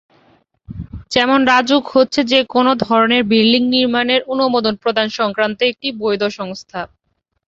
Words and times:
যেমনঃ 1.11 1.47
রাজউক 1.47 1.83
হচ্ছে 1.93 2.21
যেকোনো 2.31 2.71
ধরনের 2.85 3.21
বিল্ডিং 3.31 3.63
নির্মাণের 3.75 4.21
অনুমোদন 4.33 4.73
প্রদান 4.83 5.07
সংক্রান্ত 5.19 5.59
একটি 5.71 5.87
বৈধ 6.01 6.21
সংস্থা। 6.39 6.79